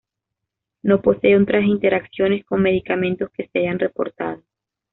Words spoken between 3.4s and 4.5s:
se hayan reportado.